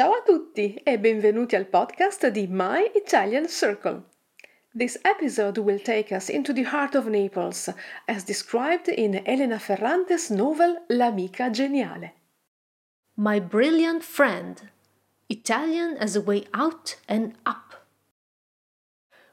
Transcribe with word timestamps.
Ciao 0.00 0.12
a 0.12 0.22
tutti 0.22 0.80
e 0.82 0.98
benvenuti 0.98 1.56
al 1.56 1.66
podcast 1.66 2.28
di 2.28 2.46
My 2.46 2.90
Italian 2.94 3.46
Circle. 3.46 4.02
This 4.74 4.98
episode 5.02 5.60
will 5.60 5.78
take 5.78 6.14
us 6.14 6.30
into 6.30 6.54
the 6.54 6.62
heart 6.62 6.94
of 6.94 7.06
Naples, 7.06 7.68
as 8.06 8.24
described 8.24 8.88
in 8.88 9.20
Elena 9.26 9.58
Ferrante's 9.58 10.30
novel 10.30 10.86
L'amica 10.88 11.50
geniale. 11.50 12.14
My 13.16 13.40
brilliant 13.40 14.02
friend 14.02 14.70
Italian 15.28 15.98
as 15.98 16.16
a 16.16 16.22
way 16.22 16.46
out 16.54 16.96
and 17.06 17.34
up. 17.44 17.84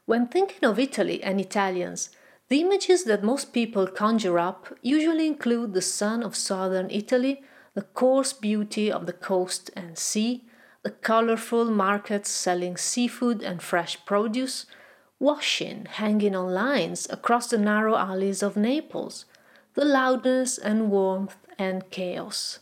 When 0.03 0.27
thinking 0.27 0.67
of 0.67 0.77
Italy 0.77 1.23
and 1.23 1.39
Italians, 1.39 2.09
the 2.49 2.59
images 2.59 3.05
that 3.05 3.23
most 3.23 3.53
people 3.53 3.87
conjure 3.87 4.37
up 4.37 4.77
usually 4.81 5.27
include 5.27 5.73
the 5.73 5.81
sun 5.81 6.21
of 6.21 6.35
southern 6.35 6.89
Italy, 6.89 7.41
the 7.73 7.83
coarse 7.83 8.33
beauty 8.33 8.91
of 8.91 9.05
the 9.05 9.13
coast 9.13 9.71
and 9.73 9.97
sea, 9.97 10.43
the 10.87 10.93
colorful 10.93 11.65
markets 11.65 12.29
selling 12.29 12.77
seafood 12.77 13.43
and 13.43 13.61
fresh 13.61 13.97
produce, 14.05 14.65
washing 15.19 15.85
hanging 15.85 16.33
on 16.33 16.53
lines 16.53 17.05
across 17.09 17.49
the 17.49 17.57
narrow 17.57 17.97
alleys 17.97 18.41
of 18.41 18.55
Naples, 18.55 19.25
the 19.73 19.83
loudness 19.83 20.57
and 20.57 20.89
warmth 20.89 21.35
and 21.59 21.91
chaos. 21.91 22.59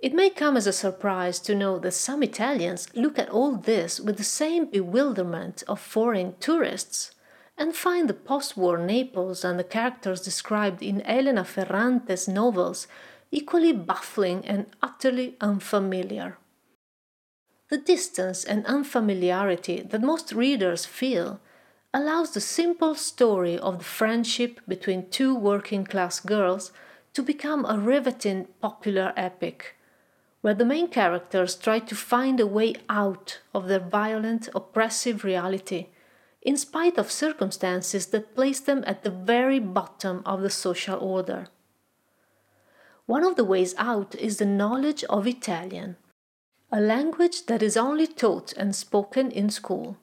It 0.00 0.14
may 0.14 0.30
come 0.30 0.56
as 0.56 0.66
a 0.66 0.72
surprise 0.72 1.38
to 1.42 1.54
know 1.54 1.78
that 1.78 1.92
some 1.92 2.24
Italians 2.24 2.88
look 2.92 3.20
at 3.20 3.30
all 3.30 3.52
this 3.54 4.00
with 4.00 4.16
the 4.16 4.24
same 4.24 4.64
bewilderment 4.64 5.62
of 5.68 5.78
foreign 5.78 6.34
tourists 6.40 7.12
and 7.56 7.76
find 7.76 8.08
the 8.08 8.14
post 8.14 8.56
war 8.56 8.78
Naples 8.78 9.44
and 9.44 9.60
the 9.60 9.70
characters 9.76 10.22
described 10.22 10.82
in 10.82 11.02
Elena 11.02 11.44
Ferrante's 11.44 12.26
novels 12.26 12.88
equally 13.30 13.72
baffling 13.72 14.44
and 14.44 14.66
utterly 14.82 15.36
unfamiliar. 15.40 16.38
The 17.68 17.78
distance 17.78 18.44
and 18.44 18.64
unfamiliarity 18.64 19.82
that 19.82 20.00
most 20.00 20.32
readers 20.32 20.84
feel 20.84 21.40
allows 21.92 22.30
the 22.30 22.40
simple 22.40 22.94
story 22.94 23.58
of 23.58 23.78
the 23.78 23.84
friendship 23.84 24.60
between 24.68 25.10
two 25.10 25.34
working 25.34 25.84
class 25.84 26.20
girls 26.20 26.70
to 27.14 27.22
become 27.22 27.64
a 27.64 27.78
riveting 27.78 28.46
popular 28.60 29.12
epic, 29.16 29.74
where 30.42 30.54
the 30.54 30.64
main 30.64 30.86
characters 30.86 31.56
try 31.56 31.80
to 31.80 31.94
find 31.96 32.38
a 32.38 32.46
way 32.46 32.74
out 32.88 33.40
of 33.52 33.66
their 33.66 33.80
violent, 33.80 34.48
oppressive 34.54 35.24
reality, 35.24 35.88
in 36.42 36.56
spite 36.56 36.96
of 36.96 37.10
circumstances 37.10 38.06
that 38.06 38.36
place 38.36 38.60
them 38.60 38.84
at 38.86 39.02
the 39.02 39.10
very 39.10 39.58
bottom 39.58 40.22
of 40.24 40.40
the 40.42 40.50
social 40.50 41.00
order. 41.00 41.48
One 43.06 43.24
of 43.24 43.34
the 43.34 43.44
ways 43.44 43.74
out 43.76 44.14
is 44.14 44.36
the 44.36 44.46
knowledge 44.46 45.02
of 45.04 45.26
Italian 45.26 45.96
a 46.70 46.80
language 46.80 47.46
that 47.46 47.62
is 47.62 47.76
only 47.76 48.06
taught 48.06 48.52
and 48.54 48.74
spoken 48.74 49.30
in 49.30 49.50
school. 49.50 49.96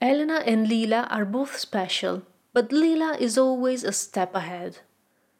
Elena 0.00 0.42
and 0.44 0.68
Lila 0.68 1.06
are 1.10 1.24
both 1.24 1.56
special, 1.56 2.22
but 2.52 2.72
Lila 2.72 3.16
is 3.20 3.38
always 3.38 3.84
a 3.84 3.92
step 3.92 4.34
ahead. 4.34 4.78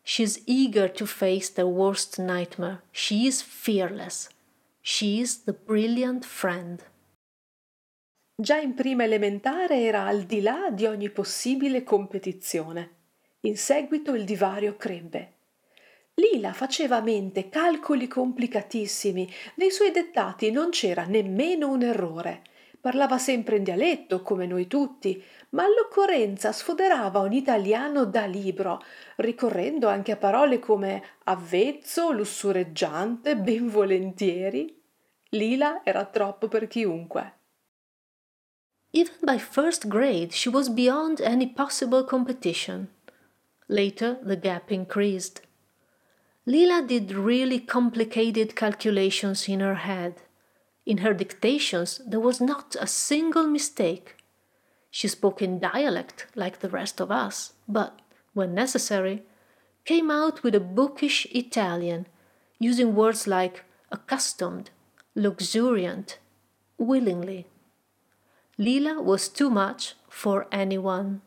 She 0.04 0.22
is 0.22 0.40
eager 0.46 0.88
to 0.88 1.06
face 1.06 1.48
the 1.48 1.66
worst 1.66 2.18
nightmare. 2.18 2.82
She 2.92 3.26
is 3.26 3.42
fearless. 3.42 4.28
She 4.80 5.20
is 5.20 5.44
the 5.44 5.52
brilliant 5.52 6.24
friend. 6.24 6.82
Già 8.34 8.58
in 8.58 8.74
prima 8.74 9.04
elementare 9.04 9.80
era 9.80 10.06
al 10.06 10.22
di 10.24 10.40
là 10.40 10.70
di 10.70 10.86
ogni 10.86 11.10
possibile 11.10 11.84
competizione. 11.84 12.90
In 13.42 13.56
seguito 13.56 14.14
il 14.14 14.24
divario 14.24 14.76
crebbe. 14.76 15.31
Lila 16.14 16.52
faceva 16.52 16.96
a 16.96 17.00
mente 17.00 17.48
calcoli 17.48 18.06
complicatissimi, 18.06 19.32
nei 19.54 19.70
suoi 19.70 19.90
dettati 19.90 20.50
non 20.50 20.70
c'era 20.70 21.04
nemmeno 21.04 21.70
un 21.70 21.82
errore. 21.82 22.42
Parlava 22.82 23.16
sempre 23.16 23.56
in 23.56 23.62
dialetto, 23.62 24.22
come 24.22 24.44
noi 24.44 24.66
tutti, 24.66 25.22
ma 25.50 25.62
all'occorrenza 25.64 26.50
sfoderava 26.52 27.20
un 27.20 27.32
italiano 27.32 28.04
da 28.04 28.26
libro, 28.26 28.82
ricorrendo 29.16 29.88
anche 29.88 30.12
a 30.12 30.16
parole 30.16 30.58
come 30.58 31.02
avvezzo, 31.24 32.10
lussureggiante, 32.10 33.36
benvolentieri. 33.36 34.82
Lila 35.30 35.82
era 35.84 36.04
troppo 36.06 36.48
per 36.48 36.66
chiunque. 36.66 37.38
Even 38.90 39.14
by 39.22 39.38
first 39.38 39.86
grade, 39.86 40.32
she 40.32 40.50
was 40.50 40.68
beyond 40.68 41.20
any 41.20 41.50
possible 41.50 42.04
competition. 42.04 42.90
Later, 43.66 44.18
the 44.24 44.38
gap 44.38 44.70
increased. 44.70 45.40
Lila 46.44 46.82
did 46.82 47.12
really 47.12 47.60
complicated 47.60 48.56
calculations 48.56 49.48
in 49.48 49.60
her 49.60 49.76
head. 49.76 50.22
In 50.84 50.98
her 50.98 51.14
dictations, 51.14 52.00
there 52.04 52.18
was 52.18 52.40
not 52.40 52.74
a 52.80 52.86
single 52.86 53.46
mistake. 53.46 54.16
She 54.90 55.06
spoke 55.06 55.40
in 55.40 55.60
dialect 55.60 56.26
like 56.34 56.58
the 56.58 56.68
rest 56.68 57.00
of 57.00 57.12
us, 57.12 57.52
but, 57.68 58.00
when 58.34 58.54
necessary, 58.54 59.22
came 59.84 60.10
out 60.10 60.42
with 60.42 60.54
a 60.56 60.60
bookish 60.60 61.26
Italian, 61.30 62.06
using 62.58 62.96
words 62.96 63.28
like 63.28 63.64
accustomed, 63.92 64.70
luxuriant, 65.14 66.18
willingly. 66.76 67.46
Lila 68.58 69.00
was 69.00 69.28
too 69.28 69.48
much 69.48 69.94
for 70.08 70.48
anyone. 70.50 71.22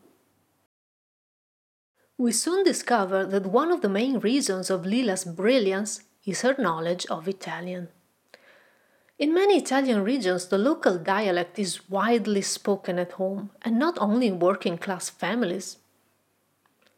We 2.18 2.32
soon 2.32 2.64
discover 2.64 3.26
that 3.26 3.46
one 3.46 3.72
of 3.72 3.82
the 3.82 3.90
main 3.90 4.20
reasons 4.20 4.70
of 4.70 4.86
Lila's 4.86 5.26
brilliance 5.26 6.04
is 6.26 6.42
her 6.42 6.56
knowledge 6.58 7.06
of 7.08 7.28
Italian. 7.28 7.90
In 9.20 9.34
many 9.34 9.58
Italian 9.58 10.02
regions, 10.02 10.48
the 10.48 10.58
local 10.58 10.98
dialect 10.98 11.60
is 11.60 11.90
widely 11.90 12.42
spoken 12.42 13.00
at 13.00 13.14
home, 13.14 13.50
and 13.64 13.78
not 13.78 13.98
only 14.00 14.28
in 14.28 14.40
working 14.40 14.78
class 14.78 15.10
families. 15.10 15.78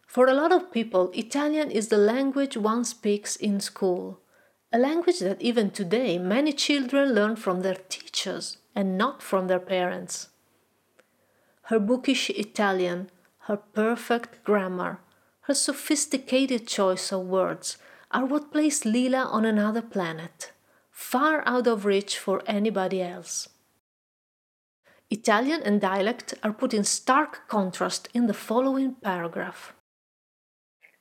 For 0.06 0.28
a 0.28 0.36
lot 0.36 0.52
of 0.52 0.72
people, 0.72 1.10
Italian 1.16 1.72
is 1.72 1.88
the 1.88 1.98
language 1.98 2.56
one 2.56 2.86
speaks 2.86 3.36
in 3.36 3.60
school, 3.60 4.20
a 4.72 4.78
language 4.78 5.20
that 5.20 5.42
even 5.42 5.72
today 5.72 6.20
many 6.20 6.54
children 6.54 7.14
learn 7.14 7.36
from 7.36 7.62
their 7.62 7.78
teachers 7.90 8.58
and 8.76 9.00
not 9.00 9.24
from 9.24 9.48
their 9.48 9.60
parents. 9.60 10.30
Her 11.64 11.80
bookish 11.80 12.30
Italian, 12.30 13.10
her 13.48 13.58
perfect 13.58 14.44
grammar, 14.44 15.00
her 15.48 15.54
sophisticated 15.54 16.68
choice 16.68 17.12
of 17.14 17.26
words 17.26 17.78
are 18.12 18.26
what 18.26 18.52
place 18.52 18.84
Lila 18.84 19.24
on 19.32 19.46
another 19.46 19.82
planet, 19.82 20.52
far 20.92 21.42
out 21.46 21.68
of 21.68 21.86
reach 21.86 22.18
for 22.18 22.44
anybody 22.46 23.02
else. 23.02 23.48
Italian 25.10 25.62
and 25.64 25.80
dialect 25.80 26.34
are 26.44 26.52
put 26.52 26.74
in 26.74 26.84
stark 26.84 27.48
contrast 27.48 28.10
in 28.14 28.28
the 28.28 28.34
following 28.34 28.96
paragraph. 28.96 29.74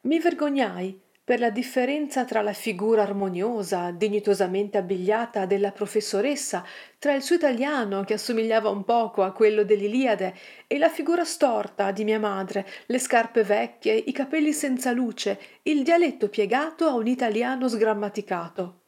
Mi 0.05 0.21
vergognai 0.21 0.95
per 1.27 1.41
la 1.41 1.51
differenza 1.51 2.25
tra 2.25 2.41
la 2.41 2.53
figura 2.53 3.03
armoniosa, 3.03 3.91
dignitosamente 3.91 4.79
abbigliata 4.79 5.45
della 5.45 5.73
professoressa, 5.73 6.65
tra 7.01 7.15
il 7.15 7.23
suo 7.23 7.35
italiano 7.35 8.05
che 8.05 8.15
assomigliava 8.15 8.69
un 8.69 8.85
poco 8.85 9.25
a 9.25 9.33
quello 9.33 9.65
dell'Iliade 9.65 10.37
e 10.69 10.79
la 10.79 10.89
figura 10.89 11.25
storta 11.25 11.91
di 11.91 12.05
mia 12.05 12.21
madre, 12.21 12.65
le 12.87 13.01
scarpe 13.01 13.43
vecchie, 13.43 13.97
i 13.97 14.13
capelli 14.13 14.53
senza 14.53 14.93
luce, 14.93 15.41
il 15.63 15.83
dialetto 15.83 16.29
piegato 16.29 16.87
a 16.87 16.95
un 16.95 17.09
italiano 17.09 17.67
sgrammaticato. 17.67 18.83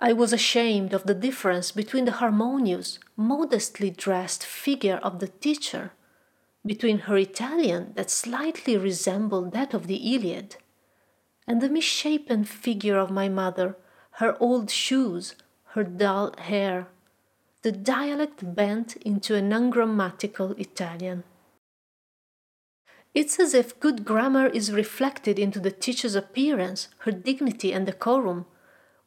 I 0.00 0.10
was 0.10 0.32
ashamed 0.32 0.92
of 0.92 1.04
the 1.04 1.16
difference 1.16 1.72
between 1.72 2.04
the 2.04 2.16
harmonious, 2.18 2.98
modestly 3.14 3.92
dressed 3.92 4.42
figure 4.42 4.98
of 5.00 5.18
the 5.18 5.30
teacher, 5.38 5.94
between 6.64 7.02
her 7.06 7.16
Italian 7.16 7.92
that 7.94 8.10
slightly 8.10 8.76
resembled 8.76 9.52
that 9.52 9.72
of 9.72 9.86
the 9.86 10.14
Iliad, 10.16 10.56
and 11.46 11.60
the 11.60 11.68
misshapen 11.68 12.44
figure 12.44 12.98
of 12.98 13.10
my 13.10 13.28
mother, 13.28 13.76
her 14.12 14.36
old 14.40 14.70
shoes, 14.70 15.34
her 15.74 15.84
dull 15.84 16.34
hair, 16.38 16.88
the 17.62 17.72
dialect 17.72 18.54
bent 18.54 18.96
into 18.96 19.34
an 19.34 19.52
ungrammatical 19.52 20.52
Italian. 20.52 21.24
It's 23.14 23.38
as 23.38 23.54
if 23.54 23.78
good 23.78 24.04
grammar 24.04 24.46
is 24.46 24.72
reflected 24.72 25.38
into 25.38 25.60
the 25.60 25.70
teacher's 25.70 26.14
appearance, 26.14 26.88
her 26.98 27.12
dignity 27.12 27.72
and 27.72 27.86
decorum, 27.86 28.46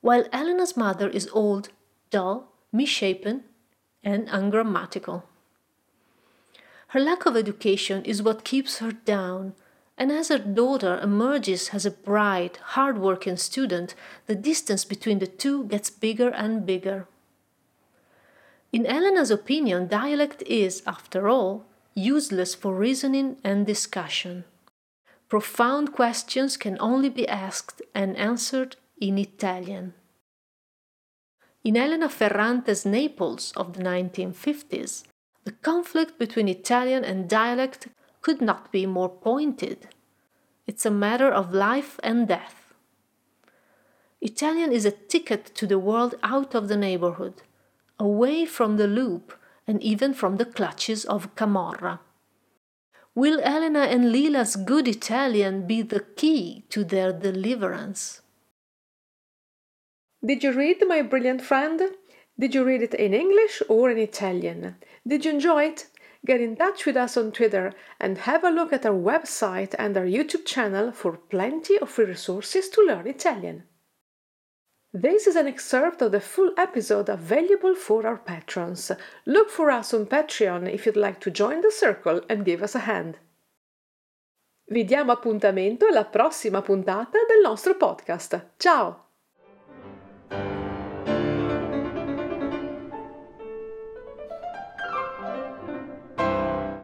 while 0.01 0.25
Elena's 0.31 0.77
mother 0.77 1.09
is 1.09 1.29
old, 1.33 1.69
dull, 2.11 2.51
misshapen, 2.71 3.43
and 4.03 4.27
ungrammatical. 4.29 5.23
Her 6.89 6.99
lack 6.99 7.25
of 7.25 7.35
education 7.35 8.05
is 8.05 8.21
what 8.21 8.45
keeps 8.45 8.77
her 8.77 8.91
down 8.91 9.53
and 9.97 10.11
as 10.11 10.27
her 10.27 10.37
daughter 10.37 10.99
emerges 11.01 11.69
as 11.69 11.85
a 11.85 11.91
bright, 11.91 12.57
hard-working 12.57 13.37
student, 13.37 13.95
the 14.25 14.35
distance 14.35 14.83
between 14.83 15.19
the 15.19 15.27
two 15.27 15.63
gets 15.65 15.89
bigger 15.89 16.29
and 16.29 16.65
bigger. 16.65 17.07
In 18.73 18.85
Elena's 18.85 19.31
opinion, 19.31 19.87
dialect 19.87 20.43
is, 20.43 20.83
after 20.85 21.29
all, 21.29 21.65
useless 21.93 22.53
for 22.53 22.73
reasoning 22.73 23.37
and 23.41 23.65
discussion. 23.65 24.43
Profound 25.29 25.93
questions 25.93 26.57
can 26.57 26.77
only 26.81 27.09
be 27.09 27.27
asked 27.27 27.81
and 27.93 28.17
answered 28.17 28.75
in 28.99 29.17
Italian. 29.17 29.93
In 31.63 31.77
Elena 31.77 32.09
Ferrante's 32.09 32.85
Naples 32.85 33.53
of 33.55 33.73
the 33.73 33.83
1950s, 33.83 35.03
the 35.45 35.51
conflict 35.51 36.19
between 36.19 36.47
Italian 36.47 37.03
and 37.03 37.29
dialect 37.29 37.87
could 38.25 38.41
not 38.41 38.71
be 38.71 38.87
more 38.87 39.09
pointed. 39.31 39.87
It's 40.65 40.83
a 40.83 40.99
matter 41.05 41.29
of 41.29 41.53
life 41.53 41.99
and 42.01 42.27
death. 42.27 42.73
Italian 44.19 44.71
is 44.71 44.83
a 44.83 44.97
ticket 45.13 45.53
to 45.53 45.67
the 45.67 45.77
world 45.77 46.15
out 46.23 46.55
of 46.55 46.67
the 46.67 46.75
neighborhood, 46.75 47.43
away 47.99 48.47
from 48.47 48.77
the 48.77 48.87
loop 48.87 49.37
and 49.67 49.79
even 49.83 50.11
from 50.11 50.37
the 50.37 50.51
clutches 50.57 51.05
of 51.05 51.35
Camorra. 51.35 51.99
Will 53.13 53.39
Elena 53.41 53.81
and 53.81 54.11
Lila's 54.11 54.55
good 54.55 54.87
Italian 54.87 55.67
be 55.67 55.83
the 55.83 55.99
key 55.99 56.63
to 56.69 56.83
their 56.83 57.13
deliverance? 57.13 58.21
Did 60.25 60.43
you 60.43 60.51
read 60.51 60.77
My 60.87 61.03
Brilliant 61.03 61.43
Friend? 61.43 61.79
Did 62.39 62.55
you 62.55 62.63
read 62.63 62.81
it 62.81 62.95
in 62.95 63.13
English 63.13 63.61
or 63.69 63.91
in 63.91 63.99
Italian? 63.99 64.77
Did 65.07 65.25
you 65.25 65.31
enjoy 65.31 65.65
it? 65.65 65.85
Get 66.25 66.41
in 66.41 66.55
touch 66.55 66.85
with 66.87 66.97
us 66.97 67.17
on 67.17 67.31
Twitter 67.31 67.71
and 67.99 68.17
have 68.17 68.43
a 68.43 68.49
look 68.49 68.73
at 68.73 68.85
our 68.85 68.93
website 68.93 69.75
and 69.77 69.95
our 69.95 70.05
YouTube 70.05 70.45
channel 70.45 70.91
for 70.91 71.17
plenty 71.17 71.77
of 71.77 71.89
free 71.89 72.05
resources 72.05 72.67
to 72.69 72.81
learn 72.81 73.05
Italian. 73.05 73.63
This 74.91 75.27
is 75.27 75.35
an 75.35 75.45
excerpt 75.45 76.01
of 76.01 76.13
the 76.13 76.21
full 76.21 76.51
episode 76.57 77.09
available 77.09 77.75
for 77.75 78.07
our 78.07 78.17
patrons. 78.17 78.91
Look 79.25 79.49
for 79.49 79.69
us 79.69 79.93
on 79.93 80.05
Patreon 80.05 80.73
if 80.73 80.85
you'd 80.85 80.95
like 80.95 81.19
to 81.21 81.31
join 81.31 81.61
the 81.61 81.71
circle 81.71 82.21
and 82.29 82.45
give 82.45 82.63
us 82.63 82.75
a 82.75 82.79
hand. 82.79 83.17
Vi 84.67 84.83
diamo 84.83 85.11
appuntamento 85.11 85.85
alla 85.85 86.05
prossima 86.05 86.61
puntata 86.61 87.19
del 87.27 87.41
nostro 87.41 87.75
podcast. 87.75 88.53
Ciao! 88.57 89.04